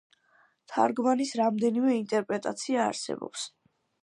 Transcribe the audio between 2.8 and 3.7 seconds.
არსებობს.